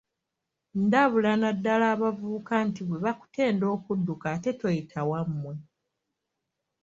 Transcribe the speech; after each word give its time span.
Ndabula 0.83 1.31
naddala 1.41 1.85
abavubuka 1.95 2.55
nti 2.67 2.81
bwe 2.87 2.97
bakutenda 3.05 3.65
okudduka 3.75 4.25
ate 4.35 4.51
toyita 4.59 5.01
wammwe. 5.09 5.55